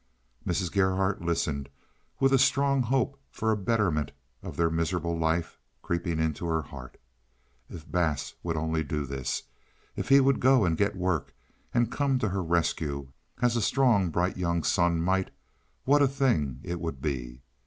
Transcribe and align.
Mrs. 0.47 0.71
Gerhardt 0.71 1.21
listened 1.21 1.69
with 2.19 2.33
a 2.33 2.39
strong 2.39 2.81
hope 2.81 3.21
for 3.29 3.51
a 3.51 3.55
betterment 3.55 4.11
of 4.41 4.57
their 4.57 4.71
miserable 4.71 5.15
life 5.15 5.59
creeping 5.83 6.17
into 6.17 6.47
her 6.47 6.63
heart. 6.63 6.99
If 7.69 7.87
Bass 7.91 8.33
would 8.41 8.57
only 8.57 8.83
do 8.83 9.05
this. 9.05 9.43
If 9.95 10.09
he 10.09 10.19
would 10.19 10.39
go 10.39 10.65
and 10.65 10.75
get 10.75 10.95
work, 10.95 11.35
and 11.71 11.91
come 11.91 12.17
to 12.17 12.29
her 12.29 12.41
rescue, 12.41 13.09
as 13.43 13.55
a 13.55 13.61
strong 13.61 14.09
bright 14.09 14.37
young 14.37 14.63
son 14.63 15.01
might, 15.03 15.29
what 15.85 16.01
a 16.01 16.07
thing 16.07 16.61
it 16.63 16.81
would 16.81 16.99
be! 16.99 17.43